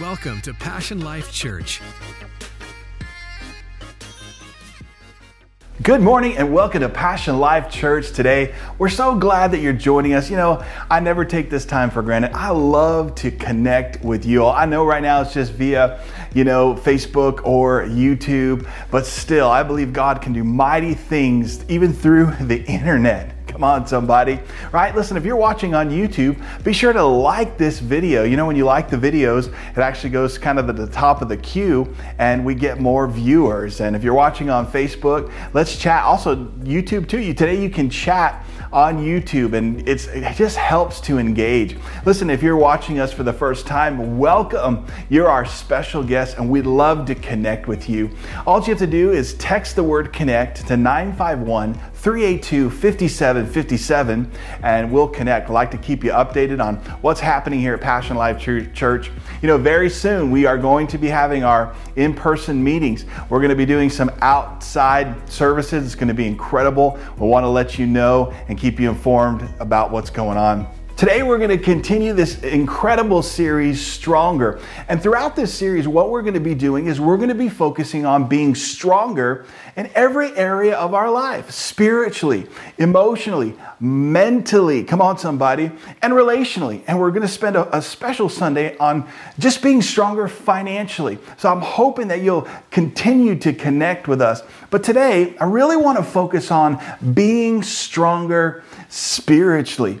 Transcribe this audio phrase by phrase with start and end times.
[0.00, 1.80] Welcome to Passion Life Church.
[5.82, 8.54] Good morning and welcome to Passion Life Church today.
[8.78, 10.30] We're so glad that you're joining us.
[10.30, 12.30] You know, I never take this time for granted.
[12.32, 14.52] I love to connect with you all.
[14.52, 16.00] I know right now it's just via,
[16.32, 21.92] you know, Facebook or YouTube, but still, I believe God can do mighty things even
[21.92, 23.37] through the internet.
[23.48, 24.38] Come on, somebody.
[24.70, 24.94] Right?
[24.94, 28.22] Listen, if you're watching on YouTube, be sure to like this video.
[28.22, 31.22] You know, when you like the videos, it actually goes kind of at the top
[31.22, 33.80] of the queue and we get more viewers.
[33.80, 36.04] And if you're watching on Facebook, let's chat.
[36.04, 37.20] Also, YouTube too.
[37.20, 41.76] You today you can chat on YouTube and it's it just helps to engage.
[42.04, 44.86] Listen, if you're watching us for the first time, welcome.
[45.08, 48.10] You're our special guest and we'd love to connect with you.
[48.46, 54.30] All you have to do is text the word connect to 951 382 5757
[54.62, 55.50] and we'll connect.
[55.50, 59.10] I'd like to keep you updated on what's happening here at Passion Life Church.
[59.42, 63.04] You know, very soon we are going to be having our in person meetings.
[63.28, 65.84] We're going to be doing some outside services.
[65.84, 66.96] It's going to be incredible.
[67.18, 70.77] We want to let you know and keep you informed about what's going on.
[70.98, 74.60] Today, we're going to continue this incredible series, Stronger.
[74.88, 77.48] And throughout this series, what we're going to be doing is we're going to be
[77.48, 79.46] focusing on being stronger
[79.76, 85.70] in every area of our life spiritually, emotionally, mentally, come on, somebody,
[86.02, 86.82] and relationally.
[86.88, 91.18] And we're going to spend a, a special Sunday on just being stronger financially.
[91.36, 94.42] So I'm hoping that you'll continue to connect with us.
[94.70, 96.82] But today, I really want to focus on
[97.14, 100.00] being stronger spiritually.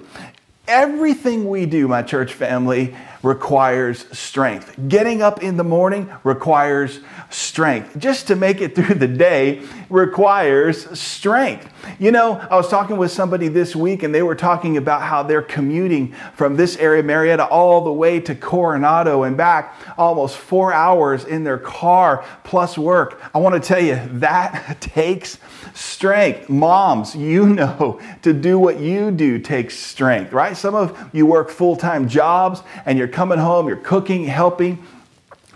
[0.68, 4.78] Everything we do, my church family, requires strength.
[4.86, 7.98] Getting up in the morning requires strength.
[7.98, 11.68] Just to make it through the day requires strength.
[11.98, 15.22] You know, I was talking with somebody this week and they were talking about how
[15.22, 20.72] they're commuting from this area, Murrieta, all the way to Coronado and back, almost four
[20.72, 23.20] hours in their car plus work.
[23.34, 25.38] I want to tell you, that takes
[25.78, 26.48] strength.
[26.48, 30.56] Moms, you know, to do what you do takes strength, right?
[30.56, 34.84] Some of you work full time jobs and you're coming home, you're cooking, helping,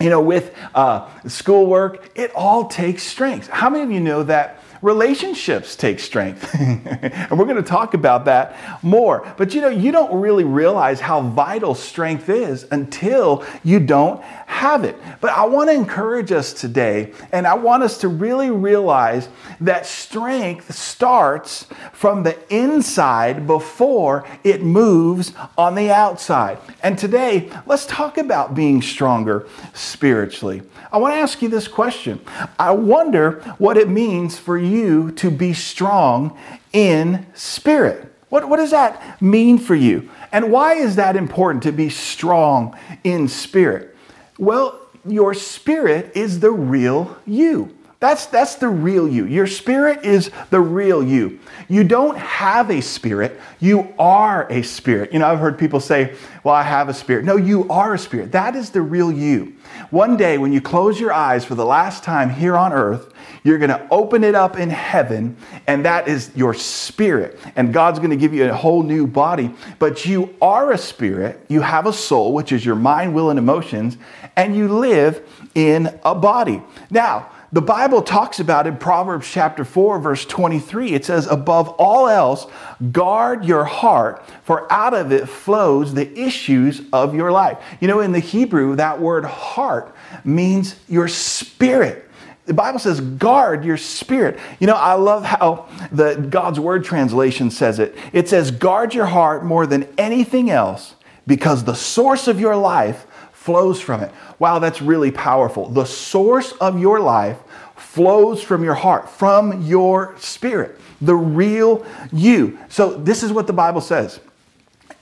[0.01, 3.49] you know, with uh, schoolwork, it all takes strength.
[3.49, 6.53] How many of you know that relationships take strength.
[6.59, 9.27] and we're going to talk about that more.
[9.39, 14.85] But you know, you don't really realize how vital strength is until you don't have
[14.85, 14.97] it.
[15.21, 19.29] But I want to encourage us today, and I want us to really realize
[19.61, 26.59] that strength starts from the inside before it moves on the outside.
[26.83, 30.63] And today, let's talk about being stronger spiritually.
[30.91, 32.21] I want to ask you this question.
[32.59, 34.72] I wonder what it means for you
[35.13, 36.39] to be strong
[36.73, 38.13] in spirit.
[38.29, 40.11] What, what does that mean for you?
[40.33, 43.95] And why is that important to be strong in spirit?
[44.39, 47.77] Well, your spirit is the real you.
[48.03, 49.27] That's, that's the real you.
[49.27, 51.39] Your spirit is the real you.
[51.69, 55.13] You don't have a spirit, you are a spirit.
[55.13, 57.25] You know, I've heard people say, Well, I have a spirit.
[57.25, 58.33] No, you are a spirit.
[58.33, 59.55] That is the real you.
[59.91, 63.13] One day, when you close your eyes for the last time here on earth,
[63.45, 65.37] you're going to open it up in heaven,
[65.69, 67.39] and that is your spirit.
[67.55, 69.55] And God's going to give you a whole new body.
[69.79, 73.39] But you are a spirit, you have a soul, which is your mind, will, and
[73.39, 73.97] emotions,
[74.35, 75.25] and you live
[75.55, 76.61] in a body.
[76.91, 82.09] Now, the Bible talks about in Proverbs chapter 4, verse 23, it says, Above all
[82.09, 82.47] else,
[82.93, 87.63] guard your heart, for out of it flows the issues of your life.
[87.79, 92.09] You know, in the Hebrew, that word heart means your spirit.
[92.47, 94.41] The Bible says, guard your spirit.
[94.59, 97.97] You know, I love how the God's Word translation says it.
[98.13, 100.97] It says, guard your heart more than anything else
[101.27, 103.07] because the source of your life
[103.43, 104.13] flows from it.
[104.39, 105.69] Wow, that's really powerful.
[105.69, 107.39] The source of your life
[107.77, 112.59] flows from your heart, from your spirit, the real you.
[112.69, 114.21] So, this is what the Bible says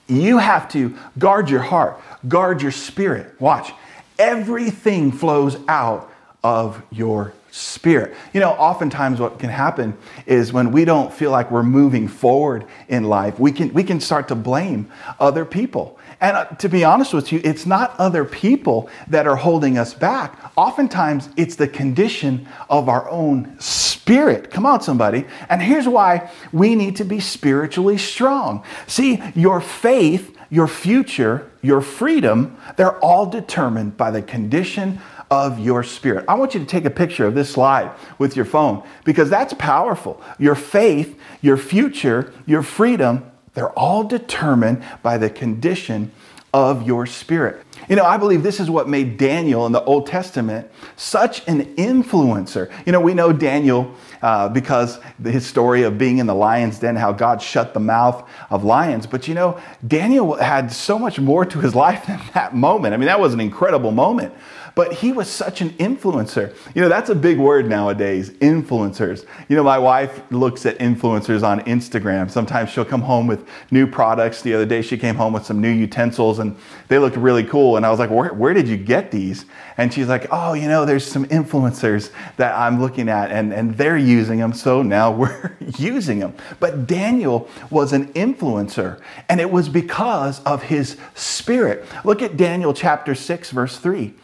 [0.09, 3.39] you have to guard your heart, guard your spirit.
[3.41, 3.73] Watch,
[4.19, 6.11] everything flows out
[6.43, 8.15] of your spirit.
[8.33, 9.97] You know, oftentimes what can happen
[10.27, 14.01] is when we don't feel like we're moving forward in life, we can we can
[14.01, 15.99] start to blame other people.
[16.21, 19.95] And uh, to be honest with you, it's not other people that are holding us
[19.95, 20.53] back.
[20.57, 24.51] Oftentimes, it's the condition of our own spirit.
[24.51, 25.25] Come on, somebody.
[25.49, 28.65] And here's why we need to be spiritually strong.
[28.87, 35.01] See, your faith, your future, your freedom, they're all determined by the condition
[35.31, 36.25] of your spirit.
[36.29, 39.55] I want you to take a picture of this slide with your phone because that's
[39.55, 40.21] powerful.
[40.39, 46.13] Your faith, your future, your freedom, they're all determined by the condition
[46.53, 47.65] of your spirit.
[47.89, 51.77] You know, I believe this is what made Daniel in the Old Testament such an
[51.77, 52.71] influencer.
[52.85, 56.97] You know, we know Daniel uh, because his story of being in the lion's den,
[56.97, 59.07] how God shut the mouth of lions.
[59.07, 62.95] But you know, Daniel had so much more to his life than that moment.
[62.95, 64.35] I mean, that was an incredible moment.
[64.81, 66.55] But he was such an influencer.
[66.75, 69.27] You know, that's a big word nowadays influencers.
[69.51, 72.31] You know, my wife looks at influencers on Instagram.
[72.31, 74.41] Sometimes she'll come home with new products.
[74.41, 76.57] The other day, she came home with some new utensils and
[76.89, 77.77] they looked really cool.
[77.77, 79.45] And I was like, where, where did you get these?
[79.77, 83.77] And she's like, oh, you know, there's some influencers that I'm looking at and, and
[83.77, 84.55] they're using them.
[84.55, 86.33] So now we're using them.
[86.59, 88.99] But Daniel was an influencer
[89.29, 91.85] and it was because of his spirit.
[92.03, 94.15] Look at Daniel chapter 6, verse 3.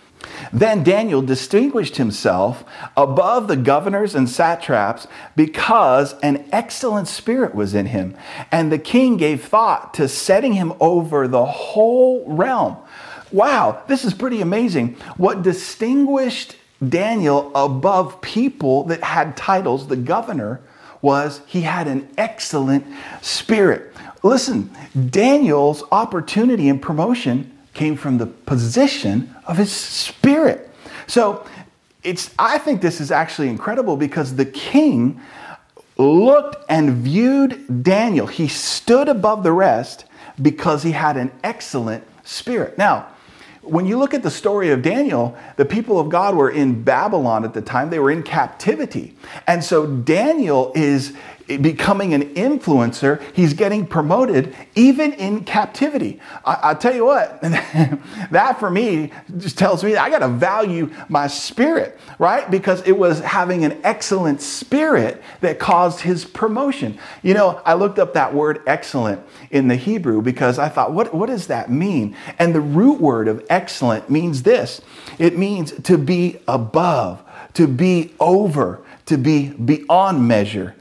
[0.52, 2.64] Then Daniel distinguished himself
[2.96, 8.16] above the governors and satraps because an excellent spirit was in him,
[8.50, 12.76] and the king gave thought to setting him over the whole realm.
[13.32, 14.94] Wow, this is pretty amazing.
[15.16, 16.56] What distinguished
[16.86, 20.60] Daniel above people that had titles, the governor,
[21.02, 22.86] was he had an excellent
[23.22, 23.92] spirit.
[24.22, 24.70] Listen,
[25.10, 30.70] Daniel's opportunity and promotion came from the position of his spirit.
[31.06, 31.46] So
[32.02, 35.20] it's I think this is actually incredible because the king
[35.98, 38.26] looked and viewed Daniel.
[38.26, 40.06] He stood above the rest
[40.40, 42.78] because he had an excellent spirit.
[42.78, 43.08] Now,
[43.62, 47.44] when you look at the story of Daniel, the people of God were in Babylon
[47.44, 47.90] at the time.
[47.90, 49.14] They were in captivity.
[49.46, 51.14] And so Daniel is
[51.46, 53.22] becoming an influencer.
[53.32, 56.20] He's getting promoted even in captivity.
[56.44, 60.90] I, will tell you what, that for me just tells me I got to value
[61.08, 62.50] my spirit, right?
[62.50, 66.98] Because it was having an excellent spirit that caused his promotion.
[67.22, 71.14] You know, I looked up that word excellent in the Hebrew because I thought, what,
[71.14, 72.16] what does that mean?
[72.38, 74.80] And the root word of excellent means this
[75.18, 77.22] it means to be above,
[77.54, 80.74] to be over, to be beyond measure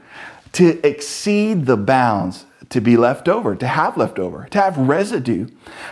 [0.56, 5.46] to exceed the bounds, to be left over, to have left over, to have residue,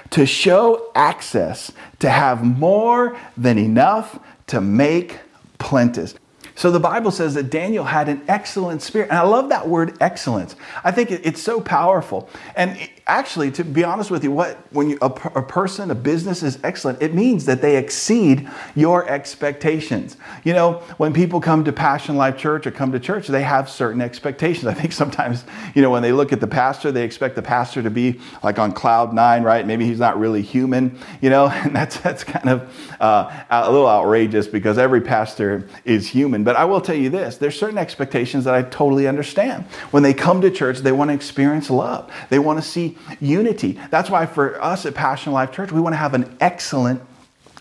[0.09, 5.21] to show access, to have more than enough to make
[5.59, 6.15] plenteous.
[6.55, 9.11] So the Bible says that Daniel had an excellent spirit.
[9.11, 10.57] And I love that word excellence.
[10.83, 12.31] I think it's so powerful.
[12.57, 16.43] And actually, to be honest with you, what when you, a, a, person, a business
[16.43, 20.17] is excellent, it means that they exceed your expectations.
[20.43, 23.69] You know, when people come to Passion Life Church or come to church, they have
[23.69, 24.67] certain expectations.
[24.67, 27.83] I think sometimes, you know, when they look at the pastor, they expect the pastor
[27.83, 29.67] to be like on cloud nine, right?
[29.67, 33.89] Maybe he's not really human, you know, and that's that's kind of uh, a little
[33.89, 36.43] outrageous because every pastor is human.
[36.43, 39.65] But I will tell you this: there's certain expectations that I totally understand.
[39.91, 42.11] When they come to church, they want to experience love.
[42.31, 43.79] They want to see unity.
[43.91, 47.03] That's why for us at Passion Life Church, we want to have an excellent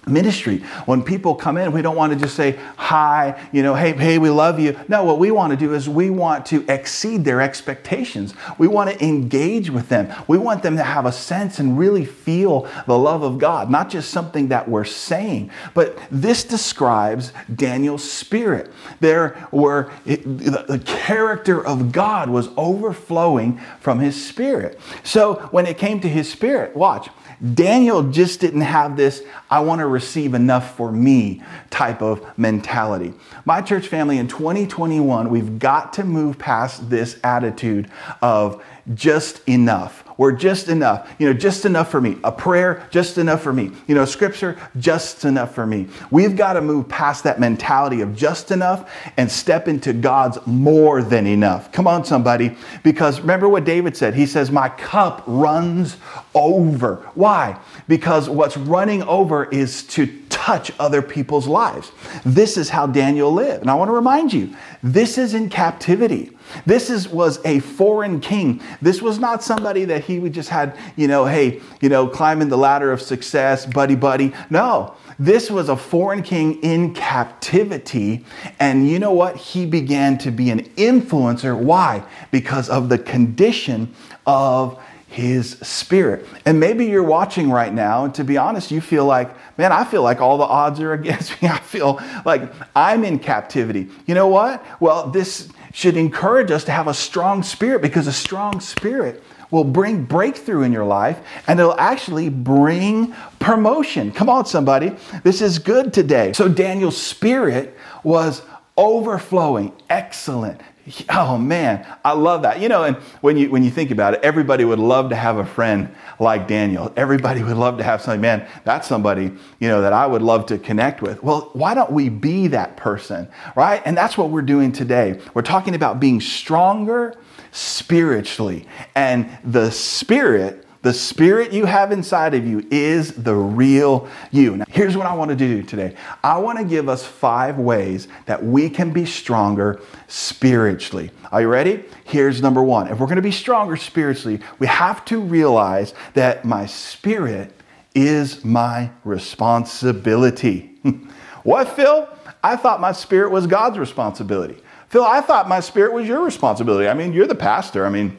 [0.07, 0.57] ministry.
[0.85, 4.17] When people come in, we don't want to just say hi, you know, hey, hey,
[4.17, 4.77] we love you.
[4.87, 8.33] No, what we want to do is we want to exceed their expectations.
[8.57, 10.13] We want to engage with them.
[10.27, 13.89] We want them to have a sense and really feel the love of God, not
[13.89, 15.51] just something that we're saying.
[15.73, 18.71] But this describes Daniel's spirit.
[18.99, 24.79] There were the character of God was overflowing from his spirit.
[25.03, 27.09] So when it came to his spirit, watch
[27.53, 33.13] Daniel just didn't have this, I want to receive enough for me type of mentality.
[33.45, 37.89] My church family in 2021, we've got to move past this attitude
[38.21, 38.61] of
[38.93, 40.02] just enough.
[40.17, 41.11] We're just enough.
[41.19, 42.17] You know, just enough for me.
[42.23, 43.71] A prayer, just enough for me.
[43.87, 45.87] You know, scripture, just enough for me.
[46.11, 51.01] We've got to move past that mentality of just enough and step into God's more
[51.01, 51.71] than enough.
[51.71, 52.55] Come on, somebody.
[52.83, 54.13] Because remember what David said?
[54.13, 55.97] He says, My cup runs
[56.35, 56.95] over.
[57.15, 57.59] Why?
[57.87, 61.91] Because what's running over is to touch other people's lives.
[62.25, 63.61] This is how Daniel lived.
[63.61, 64.53] And I want to remind you,
[64.83, 66.31] this is in captivity.
[66.65, 68.61] This is, was a foreign king.
[68.81, 72.49] This was not somebody that he would just had, you know, hey, you know, climbing
[72.49, 74.33] the ladder of success, buddy, buddy.
[74.49, 78.25] No, this was a foreign king in captivity.
[78.59, 79.37] And you know what?
[79.37, 81.57] He began to be an influencer.
[81.57, 82.03] Why?
[82.31, 83.93] Because of the condition
[84.25, 86.25] of his spirit.
[86.43, 89.29] And maybe you're watching right now, and to be honest, you feel like,
[89.59, 91.47] man, I feel like all the odds are against me.
[91.47, 93.89] I feel like I'm in captivity.
[94.07, 94.65] You know what?
[94.81, 99.63] Well, this should encourage us to have a strong spirit because a strong spirit will
[99.63, 104.11] bring breakthrough in your life and it'll actually bring promotion.
[104.11, 104.95] Come on, somebody.
[105.23, 106.33] This is good today.
[106.33, 108.41] So, Daniel's spirit was
[108.75, 110.59] overflowing, excellent.
[111.09, 112.59] Oh man, I love that.
[112.59, 115.37] You know, and when you when you think about it, everybody would love to have
[115.37, 116.91] a friend like Daniel.
[116.95, 120.45] Everybody would love to have somebody, man, that's somebody, you know, that I would love
[120.47, 121.23] to connect with.
[121.23, 123.81] Well, why don't we be that person, right?
[123.85, 125.19] And that's what we're doing today.
[125.33, 127.15] We're talking about being stronger
[127.51, 128.67] spiritually.
[128.95, 134.57] And the spirit the spirit you have inside of you is the real you.
[134.57, 138.09] Now, here's what I want to do today I want to give us five ways
[138.25, 141.09] that we can be stronger spiritually.
[141.31, 141.85] Are you ready?
[142.03, 142.89] Here's number one.
[142.89, 147.53] If we're going to be stronger spiritually, we have to realize that my spirit
[147.95, 150.75] is my responsibility.
[151.43, 152.09] what, Phil?
[152.43, 154.57] I thought my spirit was God's responsibility.
[154.89, 156.89] Phil, I thought my spirit was your responsibility.
[156.89, 157.85] I mean, you're the pastor.
[157.85, 158.17] I mean,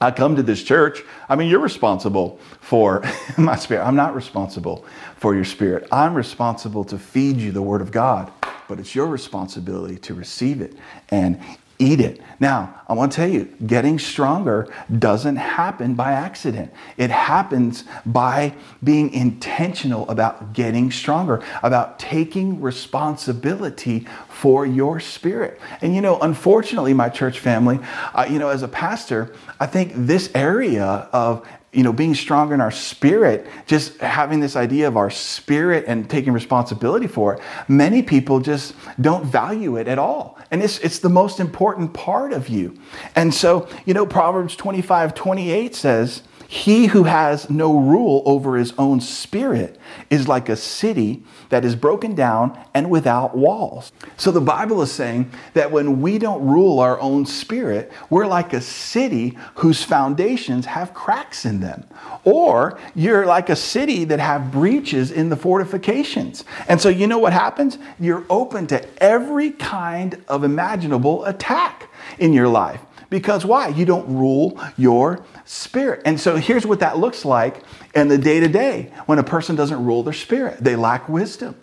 [0.00, 1.02] I come to this church.
[1.28, 3.02] I mean, you're responsible for
[3.38, 3.84] my spirit.
[3.86, 4.84] I'm not responsible
[5.16, 5.88] for your spirit.
[5.92, 8.32] I'm responsible to feed you the Word of God,
[8.68, 10.74] but it's your responsibility to receive it
[11.10, 11.40] and
[11.78, 12.20] eat it.
[12.40, 16.72] Now, I want to tell you, getting stronger doesn't happen by accident.
[16.96, 25.60] It happens by being intentional about getting stronger, about taking responsibility for your spirit.
[25.80, 27.78] And you know, unfortunately, my church family,
[28.14, 32.54] uh, you know, as a pastor, I think this area of you know, being stronger
[32.54, 37.42] in our spirit, just having this idea of our spirit and taking responsibility for it,
[37.68, 40.38] many people just don't value it at all.
[40.50, 42.78] And it's, it's the most important part of you.
[43.16, 48.72] And so, you know, Proverbs 25, 28 says, he who has no rule over his
[48.78, 49.78] own spirit
[50.10, 53.92] is like a city that is broken down and without walls.
[54.16, 58.52] So the Bible is saying that when we don't rule our own spirit, we're like
[58.52, 61.84] a city whose foundations have cracks in them.
[62.24, 66.44] Or you're like a city that have breaches in the fortifications.
[66.68, 67.78] And so you know what happens?
[67.98, 72.80] You're open to every kind of imaginable attack in your life.
[73.14, 73.68] Because why?
[73.68, 76.02] You don't rule your spirit.
[76.04, 77.62] And so here's what that looks like
[77.94, 80.58] in the day to day when a person doesn't rule their spirit.
[80.58, 81.54] They lack wisdom.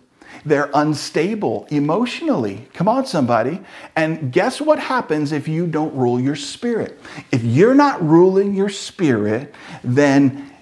[0.45, 2.69] They're unstable emotionally.
[2.73, 3.59] Come on, somebody.
[3.97, 6.97] And guess what happens if you don't rule your spirit?
[7.33, 9.53] If you're not ruling your spirit,
[9.83, 10.53] then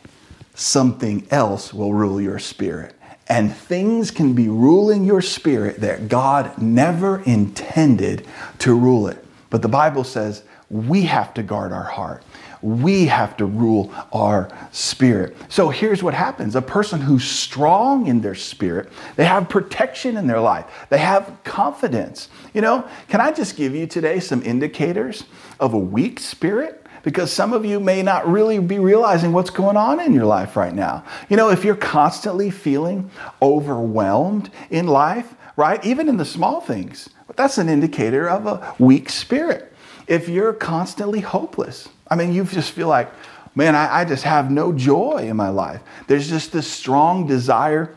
[0.55, 2.95] something else will rule your spirit.
[3.27, 8.25] And things can be ruling your spirit that God never intended
[8.57, 9.23] to rule it.
[9.51, 12.23] But the Bible says we have to guard our heart.
[12.61, 15.35] We have to rule our spirit.
[15.47, 20.27] So here's what happens a person who's strong in their spirit, they have protection in
[20.27, 22.29] their life, they have confidence.
[22.53, 25.23] You know, can I just give you today some indicators
[25.59, 26.85] of a weak spirit?
[27.01, 30.57] Because some of you may not really be realizing what's going on in your life
[30.57, 31.05] right now.
[31.29, 33.09] You know, if you're constantly feeling
[33.41, 39.09] overwhelmed in life, right, even in the small things, that's an indicator of a weak
[39.09, 39.68] spirit
[40.09, 41.87] if you're constantly hopeless.
[42.09, 43.11] I mean, you just feel like,
[43.55, 45.81] man, I, I just have no joy in my life.
[46.07, 47.95] There's just this strong desire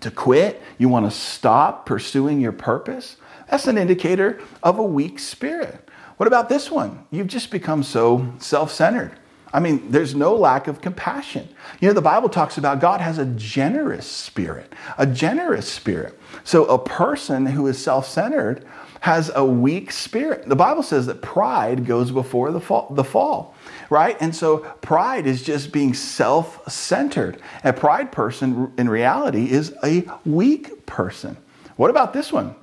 [0.00, 0.60] to quit.
[0.76, 3.16] You want to stop pursuing your purpose.
[3.48, 5.88] That's an indicator of a weak spirit.
[6.16, 7.06] What about this one?
[7.12, 9.12] You've just become so self centered.
[9.52, 11.48] I mean, there's no lack of compassion.
[11.80, 16.18] You know, the Bible talks about God has a generous spirit, a generous spirit.
[16.44, 18.66] So a person who is self centered
[19.00, 20.48] has a weak spirit.
[20.48, 23.54] The Bible says that pride goes before the fall, the fall,
[23.90, 24.16] right?
[24.20, 27.40] And so pride is just being self centered.
[27.64, 31.36] A pride person in reality is a weak person.
[31.76, 32.54] What about this one?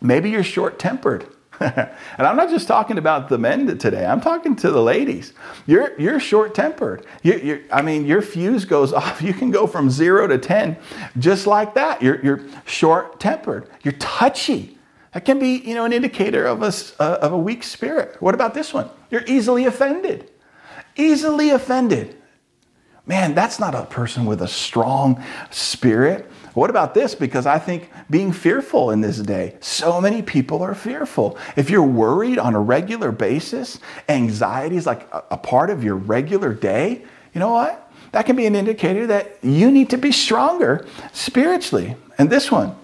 [0.00, 1.26] Maybe you're short tempered.
[1.60, 4.04] and I'm not just talking about the men today.
[4.04, 5.32] I'm talking to the ladies.
[5.66, 7.06] You're you're short tempered.
[7.22, 9.22] You're I mean, your fuse goes off.
[9.22, 10.76] You can go from zero to ten,
[11.18, 12.02] just like that.
[12.02, 13.68] You're you're short tempered.
[13.82, 14.73] You're touchy.
[15.14, 18.20] That can be, you know, an indicator of a, uh, of a weak spirit.
[18.20, 18.90] What about this one?
[19.10, 20.30] You're easily offended.
[20.96, 22.16] Easily offended.
[23.06, 26.28] Man, that's not a person with a strong spirit.
[26.54, 27.14] What about this?
[27.14, 31.38] Because I think being fearful in this day, so many people are fearful.
[31.54, 33.78] If you're worried on a regular basis,
[34.08, 37.04] anxiety is like a, a part of your regular day,
[37.34, 37.92] you know what?
[38.12, 41.96] That can be an indicator that you need to be stronger spiritually.
[42.16, 42.74] And this one,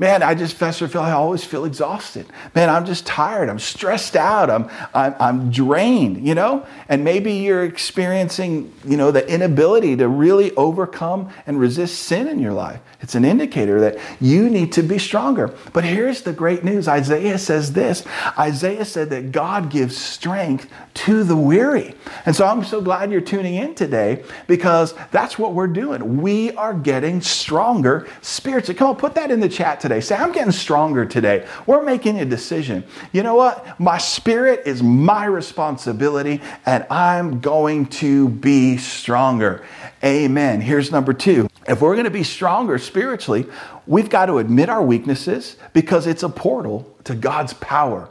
[0.00, 2.24] Man, I just, Pastor Phil, I always feel exhausted.
[2.54, 3.48] Man, I'm just tired.
[3.48, 4.48] I'm stressed out.
[4.48, 6.64] I'm, I'm, I'm drained, you know?
[6.88, 12.38] And maybe you're experiencing, you know, the inability to really overcome and resist sin in
[12.38, 12.80] your life.
[13.00, 15.52] It's an indicator that you need to be stronger.
[15.72, 18.04] But here's the great news Isaiah says this
[18.38, 21.94] Isaiah said that God gives strength to the weary.
[22.24, 26.20] And so I'm so glad you're tuning in today because that's what we're doing.
[26.20, 28.78] We are getting stronger spiritually.
[28.78, 30.00] Come on, put that in the chat today today.
[30.00, 31.46] Say, I'm getting stronger today.
[31.66, 32.84] We're making a decision.
[33.12, 33.80] You know what?
[33.80, 39.64] My spirit is my responsibility, and I'm going to be stronger.
[40.04, 40.60] Amen.
[40.60, 41.48] Here's number two.
[41.66, 43.46] If we're going to be stronger spiritually,
[43.86, 48.08] we've got to admit our weaknesses because it's a portal to God's power.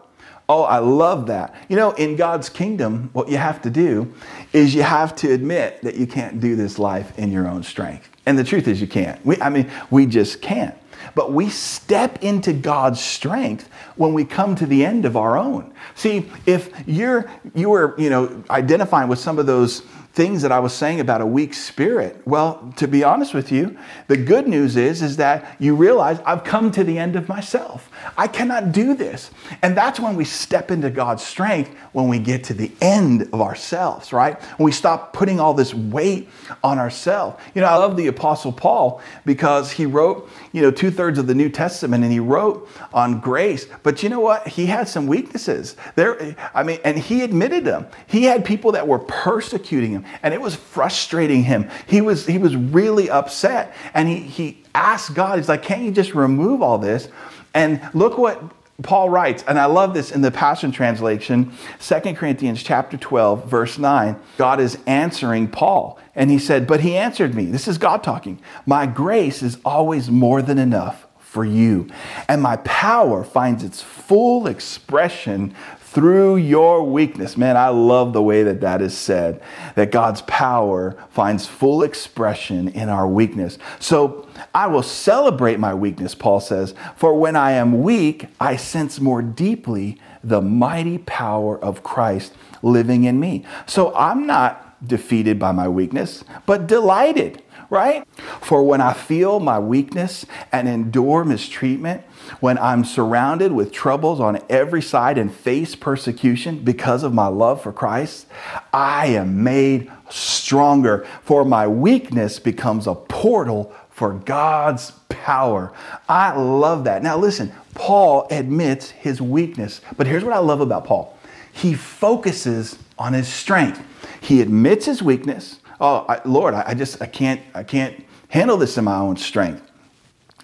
[0.50, 1.56] Oh, I love that.
[1.68, 4.14] You know, in God's kingdom, what you have to do
[4.54, 8.10] is you have to admit that you can't do this life in your own strength.
[8.26, 9.24] And the truth is, you can't.
[9.26, 10.76] We, I mean, we just can't.
[11.16, 15.74] But we step into God's strength when we come to the end of our own.
[15.96, 19.84] See, if you're you are, you know, identifying with some of those
[20.18, 22.20] things that I was saying about a weak spirit.
[22.26, 26.44] Well, to be honest with you, the good news is is that you realize I've
[26.44, 27.92] come to the end of myself.
[28.18, 29.30] I cannot do this.
[29.62, 33.42] And that's when we step into God's strength when we get to the end of
[33.42, 34.42] ourselves, right?
[34.58, 36.30] When we stop putting all this weight
[36.64, 37.40] on ourselves.
[37.54, 41.36] You know, I love the apostle Paul because he wrote, you know, two-thirds of the
[41.36, 43.68] New Testament and he wrote on grace.
[43.84, 44.48] But you know what?
[44.48, 45.76] He had some weaknesses.
[45.94, 47.86] There I mean, and he admitted them.
[48.08, 51.70] He had people that were persecuting him and it was frustrating him.
[51.88, 55.38] He was he was really upset, and he he asked God.
[55.38, 57.10] He's like, "Can't you just remove all this?"
[57.54, 58.42] And look what
[58.84, 63.80] Paul writes, and I love this in the Passion Translation, 2 Corinthians chapter 12, verse
[63.80, 64.16] 9.
[64.38, 67.46] God is answering Paul, and he said, But he answered me.
[67.46, 68.40] This is God talking.
[68.68, 71.90] My grace is always more than enough for you,
[72.30, 75.56] and my power finds its full expression
[75.92, 77.38] through your weakness.
[77.38, 79.42] Man, I love the way that that is said,
[79.76, 83.58] that God's power finds full expression in our weakness.
[83.80, 89.00] So I will celebrate my weakness, Paul says, for when I am weak, I sense
[89.00, 93.46] more deeply the mighty power of Christ living in me.
[93.66, 98.08] So I'm not defeated by my weakness, but delighted right?
[98.42, 102.04] For when I feel my weakness and endure mistreatment,
[102.40, 107.62] when I'm surrounded with troubles on every side and face persecution because of my love
[107.62, 108.28] for Christ,
[108.74, 111.06] I am made stronger.
[111.24, 115.74] For my weakness becomes a portal for God's power.
[116.08, 117.02] I love that.
[117.04, 121.18] Now, listen, Paul admits his weakness, but here's what I love about Paul
[121.58, 123.84] he focuses on his strength.
[124.22, 125.57] He admits his weakness.
[125.80, 129.18] Oh, I, Lord, I, I just I can't I can't handle this in my own
[129.18, 129.64] strength.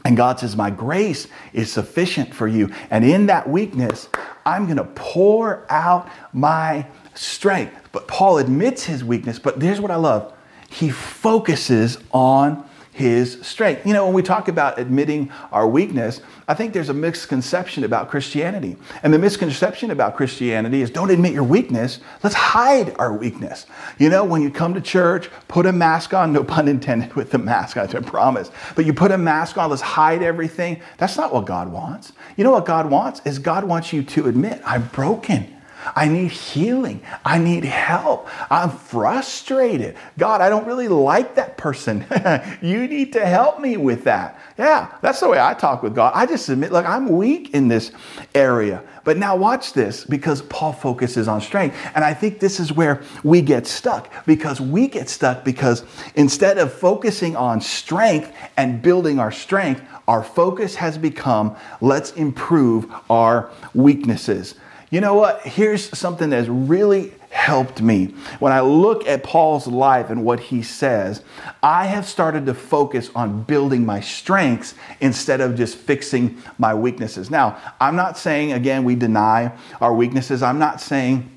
[0.06, 2.74] And God says, My grace is sufficient for you.
[2.90, 4.10] And in that weakness,
[4.46, 7.90] I'm going to pour out my strength.
[7.92, 10.34] But Paul admits his weakness, but here's what I love
[10.70, 13.86] he focuses on his strength.
[13.86, 18.10] You know, when we talk about admitting our weakness, I think there's a misconception about
[18.10, 18.78] Christianity.
[19.02, 23.66] And the misconception about Christianity is don't admit your weakness, let's hide our weakness.
[23.98, 27.32] You know, when you come to church, put a mask on, no pun intended with
[27.32, 28.52] the mask, I promise.
[28.76, 30.82] But you put a mask on, let's hide everything.
[30.98, 32.14] That's not what God wants.
[32.38, 33.22] You know what God wants?
[33.26, 35.50] Is God wants you to admit, I'm broken.
[35.96, 37.02] I need healing.
[37.26, 38.28] I need help.
[38.52, 39.96] I'm frustrated.
[40.18, 42.06] God, I don't really like that person.
[42.62, 44.40] you need to help me with that.
[44.58, 46.14] Yeah, that's the way I talk with God.
[46.16, 47.92] I just admit, look, I'm weak in this
[48.36, 48.84] area.
[49.04, 51.76] But now watch this because Paul focuses on strength.
[51.96, 55.84] And I think this is where we get stuck because we get stuck because
[56.16, 62.92] instead of focusing on strength and building our strength, our focus has become let's improve
[63.10, 64.56] our weaknesses.
[64.94, 65.42] You know what?
[65.42, 68.14] Here's something that's really helped me.
[68.38, 71.24] When I look at Paul's life and what he says,
[71.64, 77.32] I have started to focus on building my strengths instead of just fixing my weaknesses.
[77.32, 80.44] Now, I'm not saying, again, we deny our weaknesses.
[80.44, 81.28] I'm not saying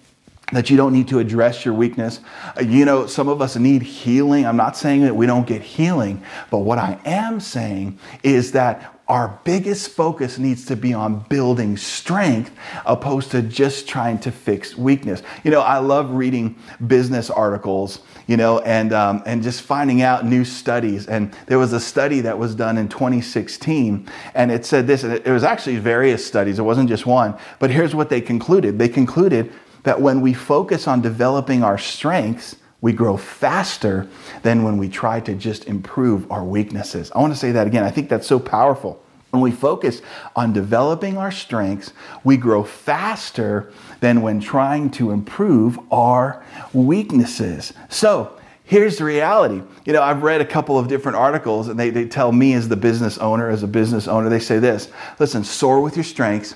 [0.53, 2.21] that you don't need to address your weakness.
[2.59, 4.45] Uh, you know, some of us need healing.
[4.45, 8.96] I'm not saying that we don't get healing, but what I am saying is that
[9.09, 12.51] our biggest focus needs to be on building strength
[12.85, 15.23] opposed to just trying to fix weakness.
[15.45, 16.57] You know, I love reading
[16.89, 21.07] business articles, you know, and, um, and just finding out new studies.
[21.07, 25.13] And there was a study that was done in 2016, and it said this, and
[25.13, 28.77] it was actually various studies, it wasn't just one, but here's what they concluded.
[28.77, 29.53] They concluded
[29.85, 34.07] that when we focus on developing our strengths, we grow faster
[34.43, 37.11] than when we try to just improve our weaknesses.
[37.11, 37.83] I want to say that again.
[37.83, 39.03] I think that's so powerful.
[39.31, 40.03] When we focus
[40.37, 47.73] on developing our strengths, we grow faster than when trying to improve our weaknesses.
[47.89, 49.63] So, here's the reality.
[49.85, 52.69] You know, I've read a couple of different articles, and they, they tell me, as
[52.69, 56.55] the business owner, as a business owner, they say this listen, soar with your strengths,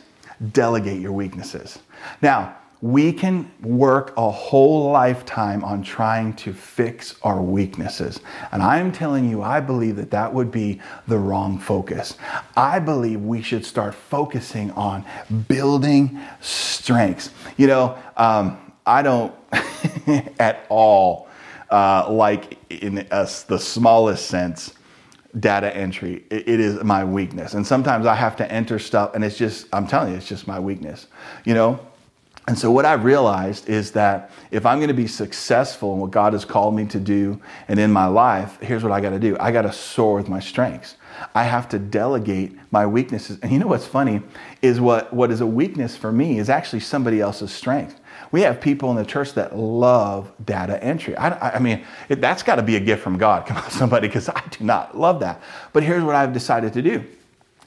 [0.52, 1.80] delegate your weaknesses.
[2.22, 8.20] Now, we can work a whole lifetime on trying to fix our weaknesses.
[8.52, 12.16] And I'm telling you, I believe that that would be the wrong focus.
[12.56, 15.04] I believe we should start focusing on
[15.48, 17.30] building strengths.
[17.58, 19.34] You know, um, I don't
[20.38, 21.28] at all
[21.70, 24.74] uh, like, in the smallest sense,
[25.38, 26.24] data entry.
[26.30, 27.54] It is my weakness.
[27.54, 30.48] And sometimes I have to enter stuff, and it's just, I'm telling you, it's just
[30.48, 31.06] my weakness.
[31.44, 31.86] You know,
[32.48, 36.10] and so, what I've realized is that if I'm going to be successful in what
[36.10, 39.18] God has called me to do and in my life, here's what I got to
[39.18, 40.96] do I got to soar with my strengths.
[41.34, 43.38] I have to delegate my weaknesses.
[43.42, 44.22] And you know what's funny
[44.62, 48.00] is what, what is a weakness for me is actually somebody else's strength.
[48.32, 51.16] We have people in the church that love data entry.
[51.16, 53.46] I, I mean, it, that's got to be a gift from God.
[53.46, 55.42] Come on, somebody, because I do not love that.
[55.72, 57.04] But here's what I've decided to do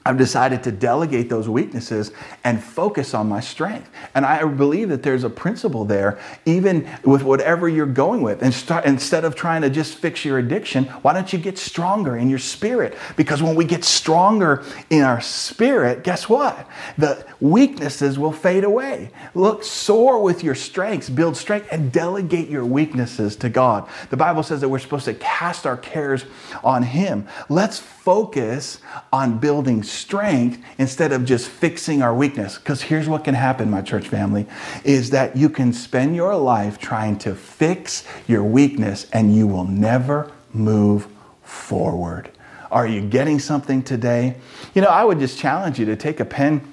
[0.05, 2.11] I've decided to delegate those weaknesses
[2.43, 3.89] and focus on my strength.
[4.15, 8.41] And I believe that there's a principle there, even with whatever you're going with.
[8.41, 12.17] And start, instead of trying to just fix your addiction, why don't you get stronger
[12.17, 12.97] in your spirit?
[13.15, 16.67] Because when we get stronger in our spirit, guess what?
[16.97, 19.09] The weaknesses will fade away.
[19.33, 23.87] Look, soar with your strengths, build strength, and delegate your weaknesses to God.
[24.09, 26.25] The Bible says that we're supposed to cast our cares
[26.61, 27.25] on Him.
[27.47, 28.79] Let's focus
[29.13, 32.57] on building strength instead of just fixing our weakness.
[32.57, 34.45] Because here's what can happen, my church family,
[34.83, 39.63] is that you can spend your life trying to fix your weakness and you will
[39.63, 41.07] never move
[41.43, 42.29] forward.
[42.71, 44.35] Are you getting something today?
[44.73, 46.72] You know, I would just challenge you to take a pen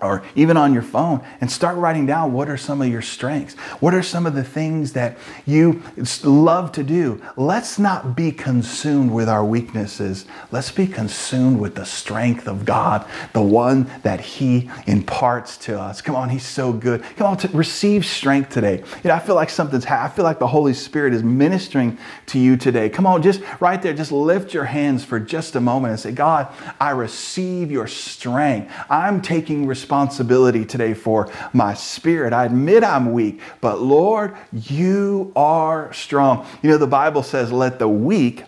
[0.00, 3.54] or even on your phone and start writing down what are some of your strengths.
[3.80, 5.82] What are some of the things that you
[6.22, 7.20] love to do?
[7.36, 10.26] Let's not be consumed with our weaknesses.
[10.50, 16.02] Let's be consumed with the strength of god the one that he imparts to us.
[16.02, 17.02] Come on he's so good.
[17.16, 18.78] Come on to receive strength today.
[19.02, 22.38] You know i feel like something's i feel like the holy spirit is ministering to
[22.38, 22.88] you today.
[22.88, 26.12] Come on just right there just lift your hands for just a moment and say
[26.12, 28.72] god i receive your strength.
[28.90, 32.32] I'm taking responsibility responsibility today for my spirit.
[32.32, 36.44] I admit I'm weak, but Lord, you are strong.
[36.60, 38.42] You know, the Bible says, let the weak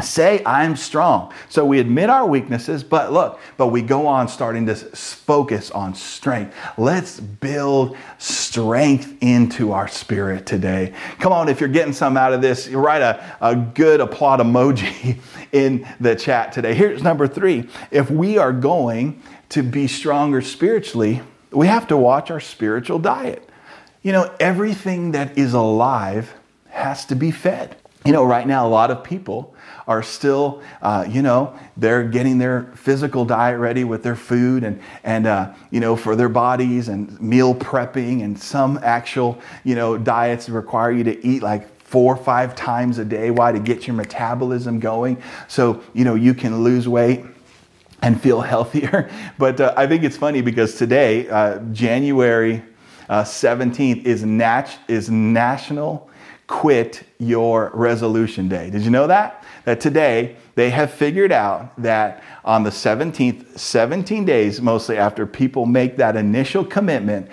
[0.00, 4.66] say i'm strong so we admit our weaknesses but look but we go on starting
[4.66, 4.74] to
[5.24, 6.54] focus on strength.
[6.76, 10.92] Let's build strength into our spirit today.
[11.18, 15.18] Come on if you're getting some out of this write a, a good applaud emoji
[15.52, 16.74] in the chat today.
[16.74, 17.68] Here's number three.
[17.90, 23.48] If we are going to be stronger spiritually, we have to watch our spiritual diet.
[24.02, 26.34] You know, everything that is alive
[26.70, 27.76] has to be fed.
[28.04, 29.54] You know, right now, a lot of people
[29.88, 34.80] are still, uh, you know, they're getting their physical diet ready with their food and,
[35.04, 39.96] and uh, you know, for their bodies and meal prepping, and some actual, you know,
[39.96, 43.30] diets require you to eat like four or five times a day.
[43.30, 43.52] Why?
[43.52, 47.24] To get your metabolism going so, you know, you can lose weight
[48.04, 49.10] and feel healthier.
[49.38, 52.62] But uh, I think it's funny because today, uh, January
[53.08, 56.08] uh, 17th, is, nat- is National
[56.46, 58.70] Quit Your Resolution Day.
[58.70, 59.44] Did you know that?
[59.64, 65.66] That today they have figured out that on the 17th, 17 days mostly after people
[65.66, 67.28] make that initial commitment,